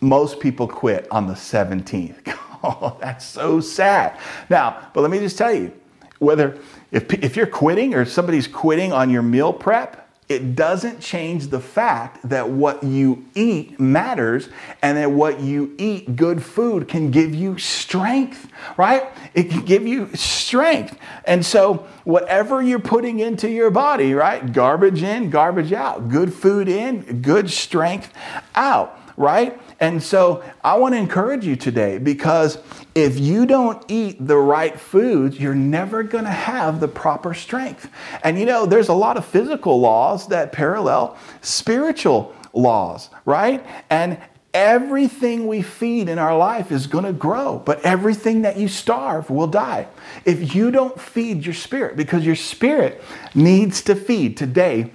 [0.00, 2.36] most people quit on the 17th.
[2.64, 4.18] oh, that's so sad.
[4.50, 5.72] Now, but let me just tell you,
[6.18, 6.58] whether
[6.92, 9.99] if, if you're quitting or somebody's quitting on your meal prep,
[10.30, 14.48] it doesn't change the fact that what you eat matters
[14.80, 19.08] and that what you eat, good food, can give you strength, right?
[19.34, 20.96] It can give you strength.
[21.24, 24.52] And so, whatever you're putting into your body, right?
[24.52, 26.08] Garbage in, garbage out.
[26.08, 28.12] Good food in, good strength
[28.54, 29.60] out, right?
[29.80, 32.58] And so I want to encourage you today because
[32.94, 37.88] if you don't eat the right foods, you're never going to have the proper strength.
[38.24, 43.64] And you know, there's a lot of physical laws that parallel spiritual laws, right?
[43.90, 44.18] And
[44.52, 49.30] everything we feed in our life is going to grow, but everything that you starve
[49.30, 49.86] will die.
[50.24, 53.00] If you don't feed your spirit, because your spirit
[53.34, 54.90] needs to feed today,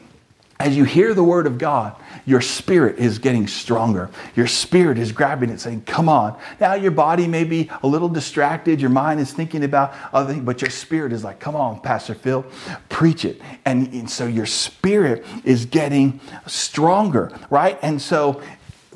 [0.60, 4.10] as you hear the word of God, your spirit is getting stronger.
[4.36, 6.38] Your spirit is grabbing it, saying, Come on.
[6.60, 8.82] Now, your body may be a little distracted.
[8.82, 12.16] Your mind is thinking about other things, but your spirit is like, Come on, Pastor
[12.16, 12.46] Phil,
[12.90, 13.42] preach it.
[13.66, 17.78] And, and so your spirit is getting stronger, right?
[17.82, 18.42] And so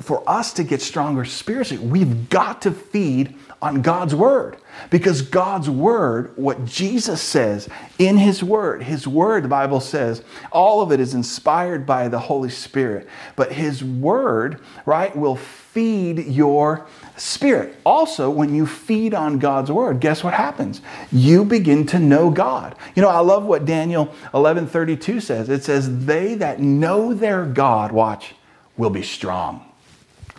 [0.00, 4.56] for us to get stronger spiritually, we've got to feed on God's word.
[4.88, 7.68] Because God's word, what Jesus says
[7.98, 12.18] in his word, his word, the Bible says, all of it is inspired by the
[12.18, 13.06] Holy Spirit.
[13.36, 17.76] But his word, right, will feed your spirit.
[17.84, 20.80] Also, when you feed on God's word, guess what happens?
[21.12, 22.74] You begin to know God.
[22.94, 25.48] You know, I love what Daniel 11:32 says.
[25.48, 28.34] It says, "They that know their God, watch,
[28.76, 29.64] will be strong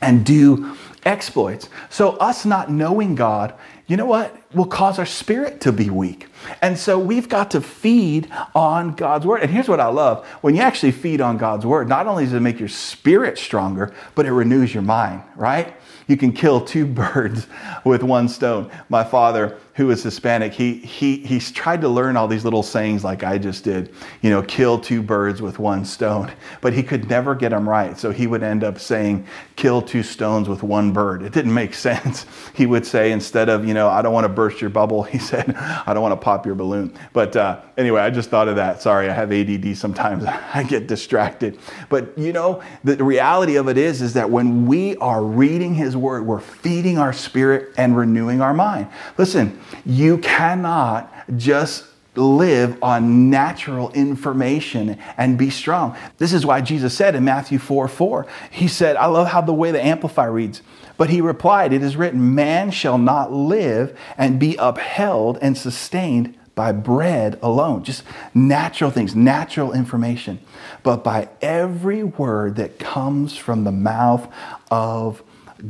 [0.01, 3.53] and do exploits." So us not knowing God,
[3.91, 4.33] you know what?
[4.53, 6.27] Will cause our spirit to be weak.
[6.61, 9.41] And so we've got to feed on God's word.
[9.41, 10.25] And here's what I love.
[10.39, 13.93] When you actually feed on God's word, not only does it make your spirit stronger,
[14.15, 15.73] but it renews your mind, right?
[16.07, 17.47] You can kill two birds
[17.83, 18.71] with one stone.
[18.87, 23.03] My father, who is Hispanic, he, he, he's tried to learn all these little sayings
[23.03, 23.91] like I just did,
[24.21, 27.97] you know, kill two birds with one stone, but he could never get them right.
[27.97, 31.23] So he would end up saying, kill two stones with one bird.
[31.23, 32.27] It didn't make sense.
[32.53, 35.17] He would say, instead of, you know, I don't want to burst your bubble, he
[35.17, 36.93] said, I don't want to pop your balloon.
[37.11, 38.83] But uh, anyway, I just thought of that.
[38.83, 40.25] Sorry, I have ADD sometimes.
[40.53, 41.57] I get distracted.
[41.89, 45.97] But, you know, the reality of it is, is that when we are reading his
[45.97, 48.87] word, we're feeding our spirit and renewing our mind.
[49.17, 55.95] Listen, you cannot just live on natural information and be strong.
[56.17, 59.53] This is why Jesus said in Matthew 4 4, He said, I love how the
[59.53, 60.61] way the Amplify reads,
[60.97, 66.37] but He replied, It is written, Man shall not live and be upheld and sustained
[66.53, 68.03] by bread alone, just
[68.33, 70.39] natural things, natural information,
[70.83, 74.31] but by every word that comes from the mouth
[74.69, 75.23] of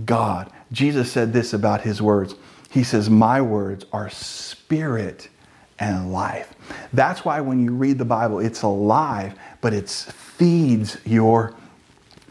[0.06, 0.52] God.
[0.72, 2.34] Jesus said this about his words.
[2.72, 5.30] He says, My words are spirit
[5.78, 6.54] and life.
[6.94, 11.54] That's why when you read the Bible, it's alive, but it feeds your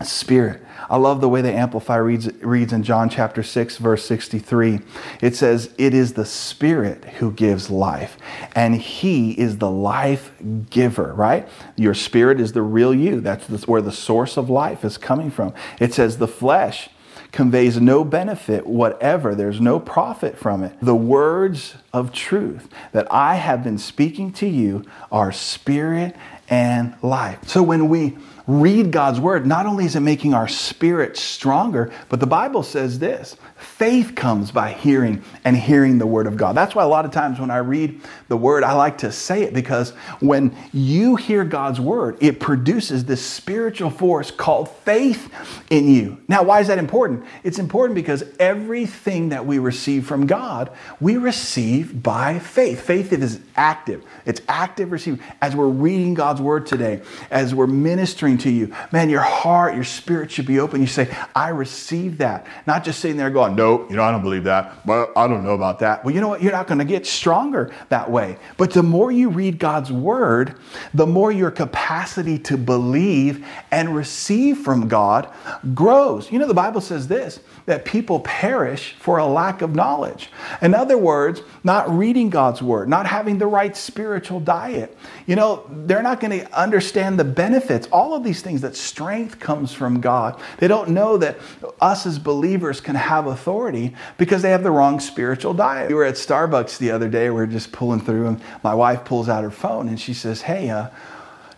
[0.03, 0.62] spirit.
[0.88, 4.81] I love the way the Amplify reads, reads in John chapter 6, verse 63.
[5.20, 8.16] It says, It is the Spirit who gives life,
[8.55, 10.33] and He is the life
[10.70, 11.46] giver, right?
[11.76, 13.20] Your spirit is the real you.
[13.20, 15.53] That's where the source of life is coming from.
[15.79, 16.88] It says, The flesh
[17.33, 19.35] conveys no benefit whatever.
[19.35, 20.77] There's no profit from it.
[20.81, 26.16] The words of truth that I have been speaking to you are spirit
[26.51, 27.49] and life.
[27.49, 32.19] So when we read God's word, not only is it making our spirit stronger, but
[32.19, 36.57] the Bible says this faith comes by hearing and hearing the word of God.
[36.57, 39.43] That's why a lot of times when I read the word, I like to say
[39.43, 45.31] it because when you hear God's word, it produces this spiritual force called faith
[45.69, 46.19] in you.
[46.27, 47.25] Now, why is that important?
[47.45, 52.81] It's important because everything that we receive from God, we receive by faith.
[52.81, 55.21] Faith is active, it's active receiving.
[55.43, 59.85] As we're reading God's word today, as we're ministering to you, man, your heart, your
[59.85, 60.81] spirit should be open.
[60.81, 62.46] You say, I receive that.
[62.66, 64.85] Not just sitting there going, no, you know, I don't believe that.
[64.87, 66.05] Well, I don't know about that.
[66.05, 66.42] Well, you know what?
[66.42, 68.38] You're not going to get stronger that way.
[68.57, 70.57] But the more you read God's word,
[70.94, 75.29] the more your capacity to believe and receive from God
[75.74, 76.31] grows.
[76.33, 80.31] You know, the Bible says this that people perish for a lack of knowledge.
[80.61, 84.96] In other words, not reading God's word, not having the right spiritual diet.
[85.26, 89.38] You know, they're not going to understand the benefits, all of these things that strength
[89.38, 90.40] comes from God.
[90.59, 91.38] They don't know that
[91.81, 95.88] us as believers can have authority because they have the wrong spiritual diet.
[95.88, 99.05] We were at Starbucks the other day, we are just pulling through, and my wife
[99.05, 100.88] pulls out her phone and she says, Hey, uh,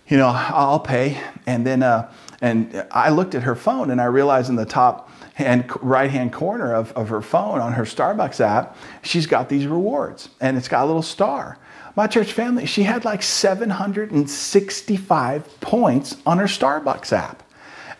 [0.08, 1.20] you know, I'll pay.
[1.46, 5.08] And then, uh, and I looked at her phone and I realized in the top
[5.34, 9.68] hand, right hand corner of, of her phone on her Starbucks app, she's got these
[9.68, 11.56] rewards and it's got a little star.
[11.94, 17.44] My church family, she had like 765 points on her Starbucks app.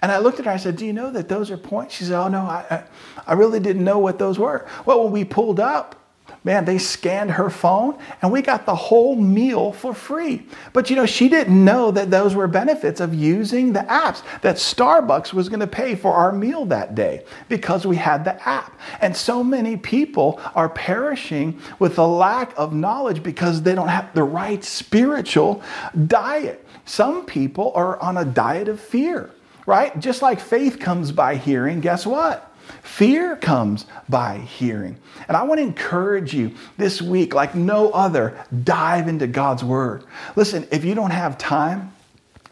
[0.02, 1.94] And I looked at her, I said, Do you know that those are points?
[1.94, 2.82] She said, Oh, no, I, I,
[3.28, 4.66] I really didn't know what those were.
[4.84, 6.01] Well, when we pulled up,
[6.44, 10.46] man, they scanned her phone and we got the whole meal for free.
[10.72, 14.56] But you know, she didn't know that those were benefits of using the apps, that
[14.56, 18.78] Starbucks was going to pay for our meal that day because we had the app.
[19.00, 24.12] And so many people are perishing with a lack of knowledge because they don't have
[24.14, 25.62] the right spiritual
[26.06, 26.66] diet.
[26.84, 29.30] Some people are on a diet of fear
[29.66, 29.98] right?
[30.00, 32.51] Just like faith comes by hearing, guess what?
[32.82, 34.96] Fear comes by hearing.
[35.28, 40.04] And I want to encourage you this week, like no other, dive into God's Word.
[40.36, 41.92] Listen, if you don't have time,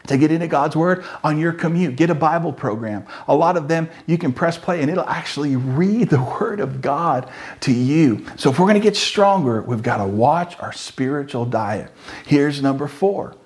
[0.06, 1.96] to get into God's Word on your commute.
[1.96, 3.06] Get a Bible program.
[3.28, 6.80] A lot of them you can press play and it'll actually read the Word of
[6.80, 8.26] God to you.
[8.36, 11.92] So if we're going to get stronger, we've got to watch our spiritual diet.
[12.26, 13.36] Here's number four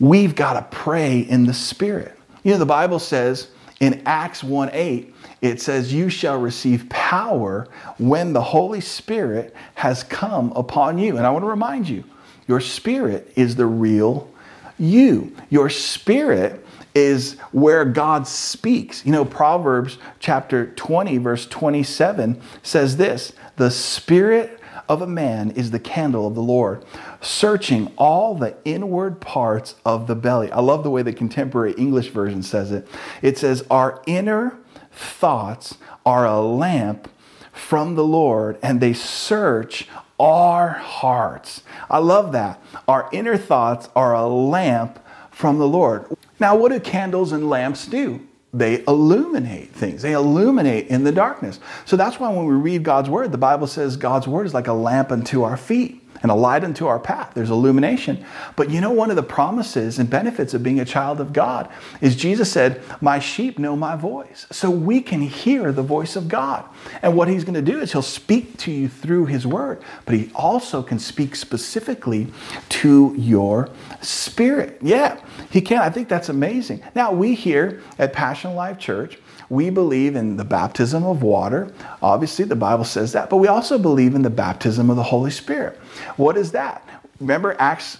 [0.00, 2.16] we've got to pray in the Spirit.
[2.44, 3.48] You know, the Bible says
[3.80, 10.02] In Acts 1 8, it says, You shall receive power when the Holy Spirit has
[10.02, 11.16] come upon you.
[11.16, 12.04] And I want to remind you,
[12.46, 14.30] your spirit is the real
[14.78, 15.34] you.
[15.50, 19.04] Your spirit is where God speaks.
[19.04, 25.70] You know, Proverbs chapter 20, verse 27 says this The spirit of a man is
[25.70, 26.84] the candle of the Lord,
[27.20, 30.50] searching all the inward parts of the belly.
[30.50, 32.88] I love the way the contemporary English version says it.
[33.20, 34.56] It says, Our inner
[34.98, 37.08] thoughts are a lamp
[37.52, 41.62] from the Lord, and they search our hearts.
[41.88, 42.60] I love that.
[42.86, 44.98] Our inner thoughts are a lamp
[45.30, 46.04] from the Lord.
[46.40, 48.26] Now, what do candles and lamps do?
[48.52, 50.02] They illuminate things.
[50.02, 51.60] They illuminate in the darkness.
[51.84, 54.68] So that's why when we read God's word, the Bible says God's word is like
[54.68, 57.32] a lamp unto our feet and a light unto our path.
[57.34, 58.24] There's illumination.
[58.56, 61.70] But you know, one of the promises and benefits of being a child of God
[62.00, 64.46] is Jesus said, My sheep know my voice.
[64.50, 66.64] So we can hear the voice of God.
[67.02, 70.14] And what he's going to do is he'll speak to you through his word, but
[70.14, 72.28] he also can speak specifically
[72.68, 74.78] to your spirit.
[74.82, 75.78] Yeah, he can.
[75.78, 76.82] I think that's amazing.
[76.94, 79.18] Now, we here at Passion Life Church,
[79.50, 81.72] we believe in the baptism of water.
[82.02, 85.30] Obviously, the Bible says that, but we also believe in the baptism of the Holy
[85.30, 85.78] Spirit.
[86.16, 86.86] What is that?
[87.20, 87.98] Remember Acts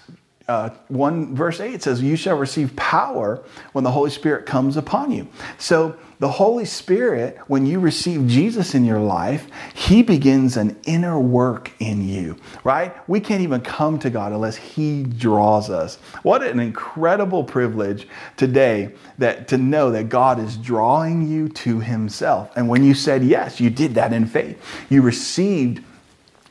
[0.48, 5.10] uh, 1 verse 8 says, You shall receive power when the Holy Spirit comes upon
[5.10, 5.28] you.
[5.58, 11.20] So, the Holy Spirit, when you receive Jesus in your life, He begins an inner
[11.20, 12.96] work in you, right?
[13.08, 15.96] We can't even come to God unless He draws us.
[16.22, 22.50] What an incredible privilege today that to know that God is drawing you to Himself.
[22.56, 24.60] And when you said yes, you did that in faith.
[24.88, 25.84] You received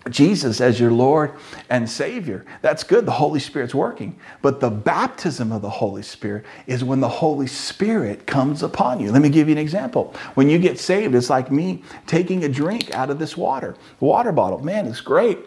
[0.09, 1.33] Jesus as your Lord
[1.69, 2.45] and Savior.
[2.61, 3.05] That's good.
[3.05, 4.19] The Holy Spirit's working.
[4.41, 9.11] But the baptism of the Holy Spirit is when the Holy Spirit comes upon you.
[9.11, 10.13] Let me give you an example.
[10.35, 14.31] When you get saved, it's like me taking a drink out of this water, water
[14.31, 14.59] bottle.
[14.59, 15.39] Man, it's great.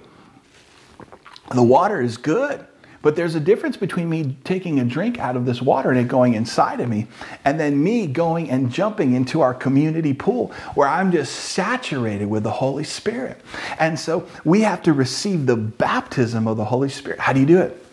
[1.55, 2.67] The water is good.
[3.03, 6.09] But there's a difference between me taking a drink out of this water and it
[6.09, 7.07] going inside of me,
[7.45, 12.43] and then me going and jumping into our community pool where I'm just saturated with
[12.43, 13.41] the Holy Spirit.
[13.79, 17.21] And so we have to receive the baptism of the Holy Spirit.
[17.21, 17.85] How do you do it?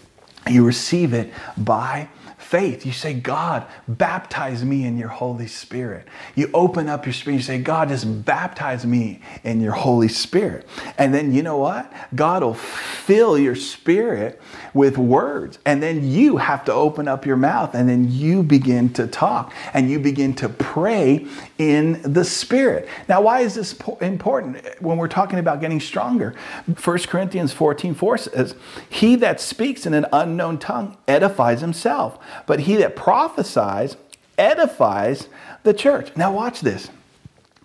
[0.49, 2.09] You receive it by
[2.47, 2.85] faith.
[2.85, 6.07] You say, God, baptize me in your Holy Spirit.
[6.33, 7.37] You open up your spirit.
[7.37, 10.65] You say, God, just baptize me in your Holy Spirit.
[10.97, 11.91] And then you know what?
[12.15, 14.41] God will fill your spirit
[14.73, 15.59] with words.
[15.65, 19.53] And then you have to open up your mouth and then you begin to talk
[19.73, 22.87] and you begin to pray in the Spirit.
[23.09, 26.33] Now, why is this important when we're talking about getting stronger?
[26.81, 28.55] 1 Corinthians 14 4 says,
[28.89, 33.97] He that speaks in an unknown tongue edifies himself but he that prophesies
[34.37, 35.27] edifies
[35.63, 36.15] the church.
[36.15, 36.89] Now, watch this.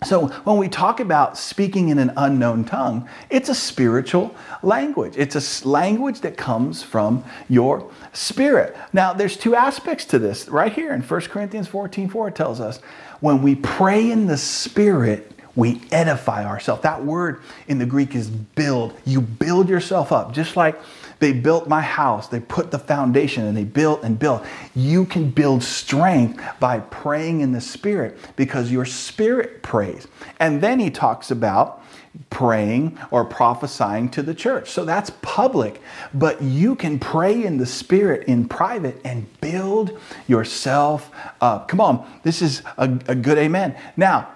[0.03, 5.13] So, when we talk about speaking in an unknown tongue, it's a spiritual language.
[5.15, 8.75] It's a language that comes from your spirit.
[8.91, 10.49] Now, there's two aspects to this.
[10.49, 12.79] Right here in 1 Corinthians 14 4, it tells us
[13.21, 16.81] when we pray in the spirit, we edify ourselves.
[16.81, 18.93] That word in the Greek is build.
[19.05, 20.77] You build yourself up, just like
[21.23, 22.27] they built my house.
[22.27, 24.45] They put the foundation and they built and built.
[24.75, 30.05] You can build strength by praying in the Spirit because your spirit prays.
[30.41, 31.81] And then he talks about
[32.29, 34.69] praying or prophesying to the church.
[34.69, 35.81] So that's public,
[36.13, 41.09] but you can pray in the spirit in private and build yourself
[41.39, 41.69] up.
[41.69, 43.77] Come on, this is a, a good amen.
[43.95, 44.27] Now,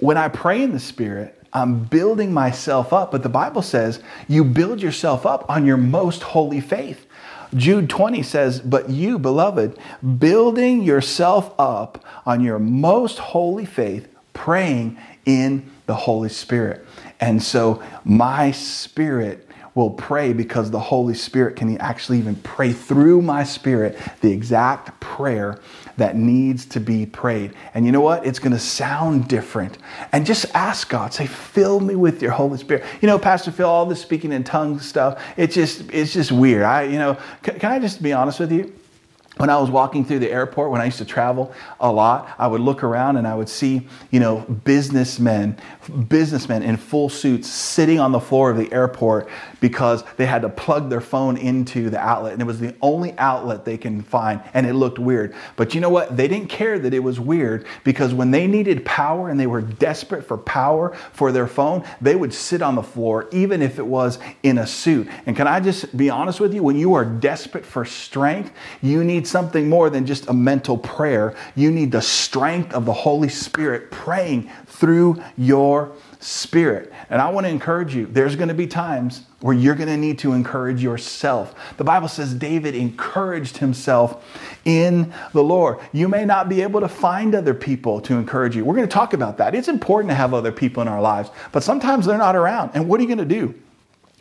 [0.00, 3.10] when I pray in the spirit, I'm building myself up.
[3.10, 7.06] But the Bible says you build yourself up on your most holy faith.
[7.54, 9.78] Jude 20 says, But you, beloved,
[10.18, 16.86] building yourself up on your most holy faith, praying in the Holy Spirit.
[17.20, 19.47] And so my spirit
[19.78, 24.98] will pray because the Holy Spirit can actually even pray through my spirit the exact
[24.98, 25.60] prayer
[25.96, 27.54] that needs to be prayed.
[27.74, 28.26] And you know what?
[28.26, 29.78] It's going to sound different.
[30.10, 32.84] And just ask God, say, fill me with your Holy Spirit.
[33.00, 36.64] You know, Pastor Phil, all this speaking in tongues stuff, it's just, it's just weird.
[36.64, 38.72] I, you know, can, can I just be honest with you?
[39.38, 42.46] When I was walking through the airport, when I used to travel a lot, I
[42.46, 45.56] would look around and I would see, you know, businessmen,
[46.08, 49.28] businessmen in full suits sitting on the floor of the airport
[49.60, 52.32] because they had to plug their phone into the outlet.
[52.32, 54.40] And it was the only outlet they can find.
[54.54, 55.34] And it looked weird.
[55.56, 56.16] But you know what?
[56.16, 59.60] They didn't care that it was weird because when they needed power and they were
[59.60, 63.86] desperate for power for their phone, they would sit on the floor, even if it
[63.86, 65.08] was in a suit.
[65.26, 66.64] And can I just be honest with you?
[66.64, 68.52] When you are desperate for strength,
[68.82, 71.36] you need something more than just a mental prayer.
[71.54, 76.92] You need the strength of the Holy Spirit praying through your spirit.
[77.10, 79.96] And I want to encourage you, there's going to be times where you're going to
[79.96, 81.54] need to encourage yourself.
[81.76, 84.24] The Bible says David encouraged himself
[84.64, 85.78] in the Lord.
[85.92, 88.64] You may not be able to find other people to encourage you.
[88.64, 89.54] We're going to talk about that.
[89.54, 92.72] It's important to have other people in our lives, but sometimes they're not around.
[92.74, 93.54] And what are you going to do?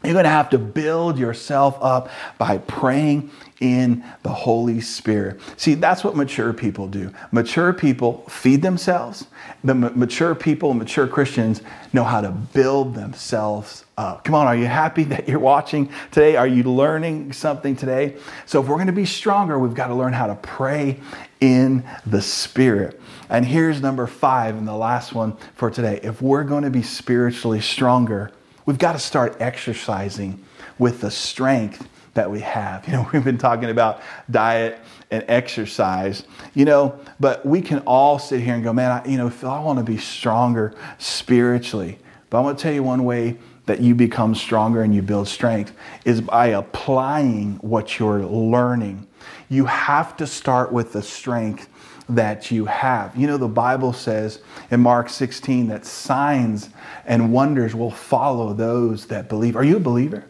[0.03, 5.39] You're going to have to build yourself up by praying in the Holy Spirit.
[5.57, 7.11] See, that's what mature people do.
[7.31, 9.27] Mature people feed themselves.
[9.63, 11.61] The m- mature people, mature Christians,
[11.93, 14.23] know how to build themselves up.
[14.23, 16.35] Come on, are you happy that you're watching today?
[16.35, 18.15] Are you learning something today?
[18.45, 20.99] So, if we're going to be stronger, we've got to learn how to pray
[21.39, 23.01] in the Spirit.
[23.29, 25.99] And here's number five, and the last one for today.
[26.03, 28.31] If we're going to be spiritually stronger,
[28.67, 30.43] We've got to start exercising
[30.77, 31.87] with the strength
[32.17, 32.85] that we have.
[32.87, 34.79] You know, we've been talking about diet
[35.11, 39.17] and exercise, you know, but we can all sit here and go, man, I, you
[39.17, 41.97] know, I want to be stronger spiritually.
[42.29, 45.27] But I want to tell you one way that you become stronger and you build
[45.27, 45.73] strength
[46.05, 49.07] is by applying what you're learning.
[49.49, 51.69] You have to start with the strength
[52.09, 53.15] that you have.
[53.15, 54.39] You know, the Bible says
[54.71, 56.69] in Mark 16 that signs
[57.05, 59.55] and wonders will follow those that believe.
[59.55, 60.25] Are you a believer?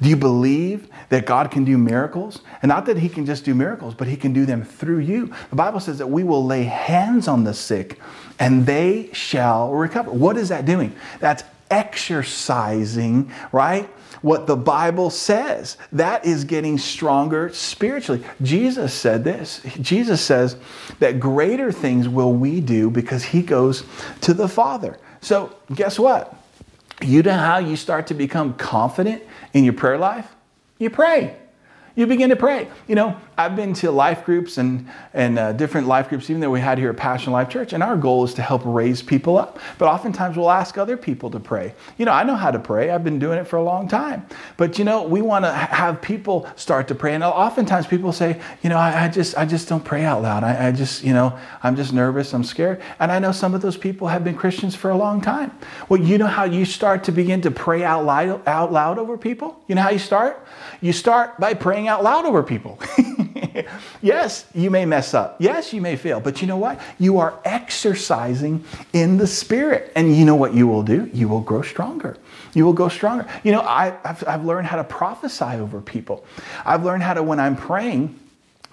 [0.00, 2.40] Do you believe that God can do miracles?
[2.62, 5.32] And not that He can just do miracles, but He can do them through you.
[5.50, 7.98] The Bible says that we will lay hands on the sick
[8.38, 10.10] and they shall recover.
[10.10, 10.94] What is that doing?
[11.20, 13.88] That's exercising, right?
[14.22, 15.76] what the Bible says.
[15.92, 18.24] That is getting stronger spiritually.
[18.42, 19.60] Jesus said this.
[19.80, 20.56] Jesus says
[20.98, 23.84] that greater things will we do because he goes
[24.22, 24.98] to the Father.
[25.20, 26.34] So, guess what?
[27.02, 29.22] You know how you start to become confident
[29.52, 30.34] in your prayer life?
[30.78, 31.36] You pray
[31.96, 32.68] you begin to pray.
[32.86, 36.50] You know, I've been to life groups and, and uh, different life groups, even though
[36.50, 39.36] we had here at Passion Life Church, and our goal is to help raise people
[39.36, 39.58] up.
[39.76, 41.74] But oftentimes we'll ask other people to pray.
[41.98, 44.26] You know, I know how to pray, I've been doing it for a long time.
[44.56, 47.14] But, you know, we want to have people start to pray.
[47.14, 50.42] And oftentimes people say, you know, I, I just, I just don't pray out loud.
[50.42, 52.80] I, I just, you know, I'm just nervous, I'm scared.
[53.00, 55.52] And I know some of those people have been Christians for a long time.
[55.90, 59.18] Well, you know how you start to begin to pray out loud, out loud over
[59.18, 59.62] people?
[59.68, 60.46] You know how you start?
[60.80, 62.80] You start by praying out loud over people.
[64.02, 65.36] yes, you may mess up.
[65.38, 66.20] Yes, you may fail.
[66.20, 66.80] But you know what?
[66.98, 69.92] You are exercising in the Spirit.
[69.96, 71.10] And you know what you will do?
[71.12, 72.16] You will grow stronger.
[72.54, 73.28] You will go stronger.
[73.44, 76.24] You know, I, have I've learned how to prophesy over people.
[76.64, 78.18] I've learned how to, when I'm praying,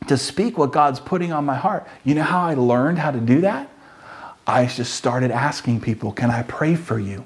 [0.08, 1.88] to speak what God's putting on my heart.
[2.04, 3.70] You know how I learned how to do that?
[4.46, 7.26] I just started asking people, Can I pray for you?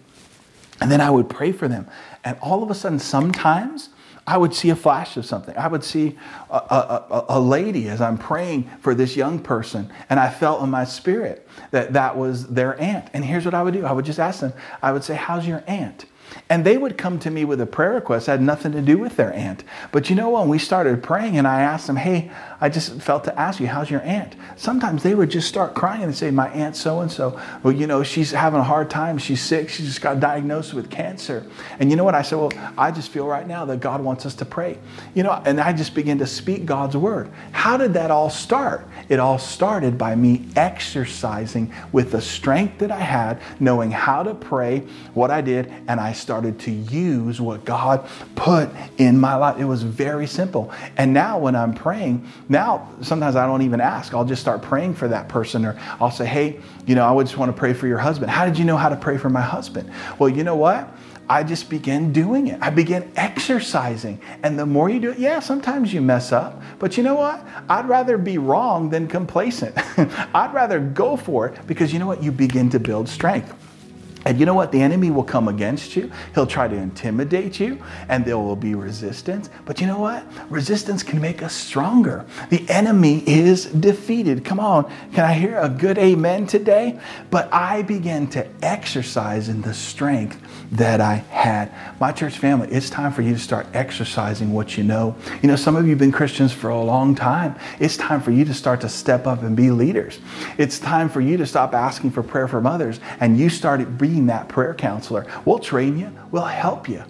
[0.79, 1.87] And then I would pray for them.
[2.23, 3.89] And all of a sudden, sometimes
[4.27, 5.55] I would see a flash of something.
[5.57, 6.17] I would see
[6.49, 10.69] a, a, a, lady as I'm praying for this young person, and I felt in
[10.69, 13.09] my spirit that that was their aunt.
[13.13, 14.51] And here's what I would do I would just ask them,
[14.81, 16.05] I would say, How's your aunt?
[16.49, 18.97] And they would come to me with a prayer request that had nothing to do
[18.97, 19.65] with their aunt.
[19.91, 22.31] But you know, when we started praying and I asked them, hey,
[22.61, 24.33] I just felt to ask you, how's your aunt?
[24.55, 27.85] Sometimes they would just start crying and say, my aunt so and so, well, you
[27.85, 29.17] know, she's having a hard time.
[29.17, 29.67] She's sick.
[29.69, 31.45] She just got diagnosed with cancer.
[31.79, 32.15] And you know what?
[32.15, 34.77] I said, well, I just feel right now that God wants us to pray.
[35.15, 37.29] You know, and I just began to speak God's word.
[37.51, 38.87] How did that all start?
[39.09, 44.33] It all started by me exercising with the strength that I had, knowing how to
[44.33, 44.83] pray,
[45.13, 49.59] what I did, and I started to use what God put in my life.
[49.59, 50.71] It was very simple.
[50.97, 54.13] And now when I'm praying, now sometimes I don't even ask.
[54.13, 57.27] I'll just start praying for that person or I'll say, hey, you know, I would
[57.27, 58.31] just want to pray for your husband.
[58.31, 59.91] How did you know how to pray for my husband?
[60.19, 60.89] Well, you know what?
[61.29, 62.59] I just began doing it.
[62.61, 64.21] I began exercising.
[64.43, 66.61] And the more you do it, yeah, sometimes you mess up.
[66.79, 67.45] But you know what?
[67.69, 69.75] I'd rather be wrong than complacent.
[70.33, 72.23] I'd rather go for it because you know what?
[72.23, 73.53] You begin to build strength.
[74.25, 74.71] And you know what?
[74.71, 76.11] The enemy will come against you.
[76.33, 79.49] He'll try to intimidate you, and there will be resistance.
[79.65, 80.25] But you know what?
[80.49, 82.25] Resistance can make us stronger.
[82.49, 84.43] The enemy is defeated.
[84.43, 84.91] Come on.
[85.13, 86.99] Can I hear a good amen today?
[87.29, 90.41] But I began to exercise in the strength
[90.71, 91.71] that I had.
[91.99, 95.15] My church family, it's time for you to start exercising what you know.
[95.41, 97.55] You know, some of you have been Christians for a long time.
[97.79, 100.19] It's time for you to start to step up and be leaders.
[100.57, 104.17] It's time for you to stop asking for prayer from others and you start being
[104.17, 105.27] being that prayer counselor.
[105.45, 107.03] We'll train you, we'll help you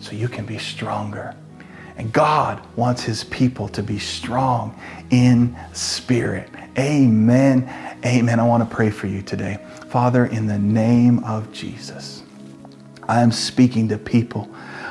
[0.00, 1.36] so you can be stronger.
[1.96, 4.78] And God wants his people to be strong
[5.10, 6.50] in spirit.
[6.76, 7.68] Amen.
[8.04, 8.40] Amen.
[8.40, 9.64] I want to pray for you today.
[9.88, 12.22] Father, in the name of Jesus,
[13.08, 14.48] I am speaking to people,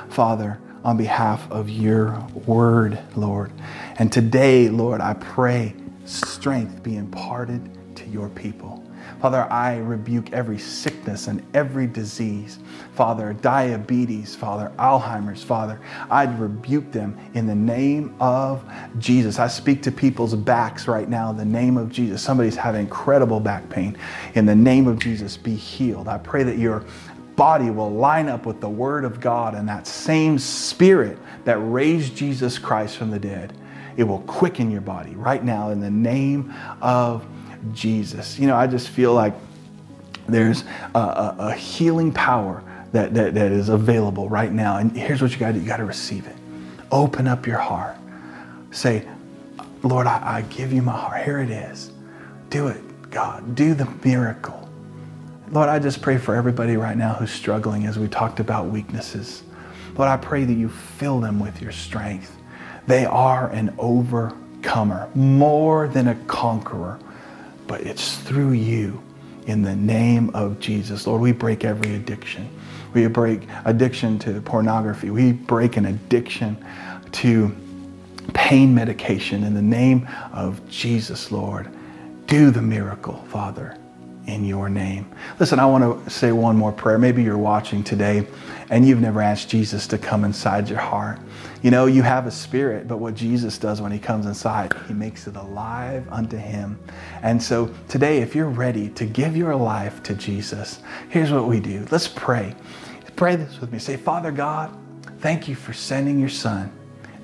[0.10, 3.52] Father, on behalf of your word, Lord.
[3.98, 8.84] And today, Lord, I pray strength be imparted to your people.
[9.22, 12.60] Father, I rebuke every sickness and every disease.
[12.94, 18.64] Father, diabetes, Father, Alzheimer's, Father, I rebuke them in the name of
[19.00, 19.40] Jesus.
[19.40, 22.22] I speak to people's backs right now in the name of Jesus.
[22.22, 23.98] Somebody's having incredible back pain.
[24.36, 26.08] In the name of Jesus, be healed.
[26.08, 26.84] I pray that your
[27.36, 32.16] body will line up with the Word of God and that same Spirit that raised
[32.16, 33.54] Jesus Christ from the dead.
[33.98, 37.26] It will quicken your body right now in the name of
[37.74, 38.38] Jesus.
[38.40, 39.34] You know, I just feel like
[40.28, 40.64] there's
[40.94, 44.78] a, a, a healing power that, that, that is available right now.
[44.78, 46.36] And here's what you got to do you got to receive it.
[46.92, 47.98] Open up your heart.
[48.72, 49.08] Say,
[49.84, 51.24] Lord, I, I give you my heart.
[51.24, 51.92] Here it is.
[52.50, 53.56] Do it, God.
[53.56, 54.65] Do the miracle.
[55.52, 59.44] Lord, I just pray for everybody right now who's struggling as we talked about weaknesses.
[59.96, 62.36] Lord, I pray that you fill them with your strength.
[62.88, 67.00] They are an overcomer, more than a conqueror
[67.68, 69.02] but it's through you
[69.48, 71.08] in the name of Jesus.
[71.08, 72.50] Lord, we break every addiction.
[72.94, 75.10] We break addiction to pornography.
[75.10, 76.64] We break an addiction
[77.14, 77.56] to
[78.34, 81.70] pain medication in the name of Jesus, Lord.
[82.28, 83.78] Do the miracle, Father
[84.28, 85.10] in your name.
[85.40, 86.98] Listen, I want to say one more prayer.
[86.98, 88.28] Maybe you're watching today
[88.70, 91.20] and you've never asked Jesus to come inside your heart.
[91.62, 94.94] You know, you have a spirit, but what Jesus does when he comes inside, he
[94.94, 96.80] makes it alive unto him.
[97.22, 101.60] And so today, if you're ready to give your life to Jesus, here's what we
[101.60, 101.86] do.
[101.92, 102.56] Let's pray.
[103.16, 103.80] Pray this with me.
[103.80, 104.76] Say, Father God,
[105.20, 106.72] thank you for sending your son,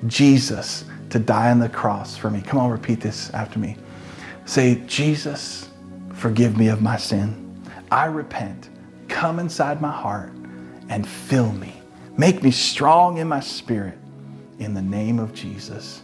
[0.08, 2.42] Jesus, to die on the cross for me.
[2.42, 3.76] Come on, repeat this after me.
[4.46, 5.70] Say, Jesus,
[6.22, 7.64] Forgive me of my sin.
[7.90, 8.70] I repent.
[9.08, 10.32] Come inside my heart
[10.88, 11.82] and fill me.
[12.16, 13.98] Make me strong in my spirit.
[14.60, 16.04] In the name of Jesus.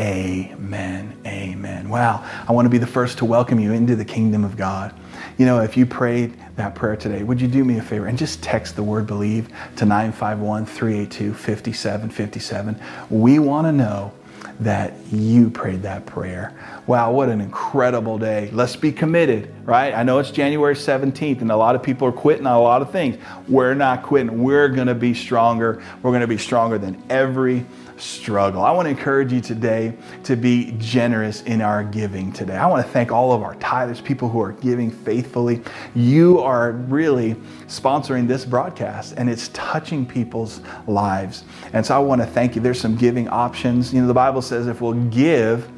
[0.00, 1.16] Amen.
[1.24, 1.88] Amen.
[1.88, 2.28] Wow.
[2.48, 4.92] I want to be the first to welcome you into the kingdom of God.
[5.36, 8.18] You know, if you prayed that prayer today, would you do me a favor and
[8.18, 9.46] just text the word believe
[9.76, 12.80] to 951 382 5757?
[13.10, 14.12] We want to know
[14.60, 16.54] that you prayed that prayer.
[16.86, 18.50] Wow, what an incredible day.
[18.52, 19.94] Let's be committed, right?
[19.94, 22.82] I know it's January 17th and a lot of people are quitting on a lot
[22.82, 23.18] of things.
[23.46, 24.42] We're not quitting.
[24.42, 25.82] We're going to be stronger.
[26.02, 27.66] We're going to be stronger than every
[27.98, 28.62] struggle.
[28.62, 29.94] I want to encourage you today
[30.24, 32.56] to be generous in our giving today.
[32.56, 35.62] I want to thank all of our tithers, people who are giving faithfully.
[35.94, 37.34] You are really
[37.66, 41.44] sponsoring this broadcast and it's touching people's lives.
[41.72, 42.62] And so I want to thank you.
[42.62, 43.92] There's some giving options.
[43.92, 45.68] You know, the Bible says if we'll give,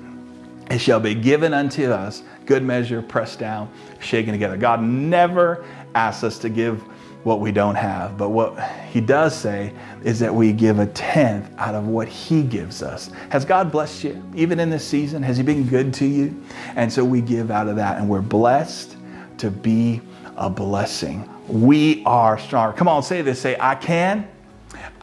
[0.70, 4.56] it shall be given unto us, good measure, pressed down, shaken together.
[4.56, 5.64] God never
[5.94, 6.84] asks us to give
[7.22, 8.16] what we don't have.
[8.16, 8.58] But what
[8.90, 13.10] he does say is that we give a tenth out of what he gives us.
[13.30, 15.22] Has God blessed you even in this season?
[15.22, 16.42] Has he been good to you?
[16.76, 18.96] And so we give out of that and we're blessed
[19.38, 20.00] to be
[20.36, 21.28] a blessing.
[21.48, 22.76] We are stronger.
[22.76, 23.40] Come on, say this.
[23.40, 24.28] Say, I can,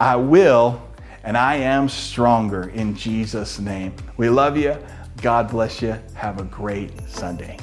[0.00, 0.82] I will,
[1.24, 3.94] and I am stronger in Jesus' name.
[4.16, 4.76] We love you.
[5.22, 5.96] God bless you.
[6.14, 7.58] Have a great Sunday.